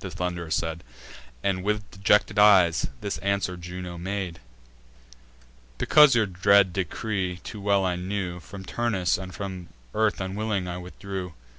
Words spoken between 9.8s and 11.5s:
earth unwilling I withdrew.